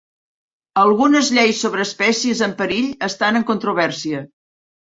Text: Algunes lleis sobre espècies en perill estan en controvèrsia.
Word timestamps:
Algunes 0.83 1.29
lleis 1.35 1.59
sobre 1.65 1.85
espècies 1.89 2.43
en 2.49 2.57
perill 2.63 2.91
estan 3.11 3.41
en 3.41 3.47
controvèrsia. 3.51 4.25